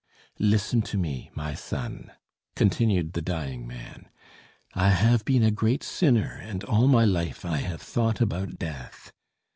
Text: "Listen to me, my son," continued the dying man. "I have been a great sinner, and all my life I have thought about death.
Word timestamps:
"Listen 0.39 0.81
to 0.81 0.97
me, 0.97 1.29
my 1.35 1.53
son," 1.53 2.11
continued 2.55 3.13
the 3.13 3.21
dying 3.21 3.67
man. 3.67 4.09
"I 4.73 4.89
have 4.89 5.23
been 5.25 5.43
a 5.43 5.51
great 5.51 5.83
sinner, 5.83 6.39
and 6.41 6.63
all 6.63 6.87
my 6.87 7.05
life 7.05 7.45
I 7.45 7.57
have 7.57 7.83
thought 7.83 8.19
about 8.19 8.57
death. 8.57 9.11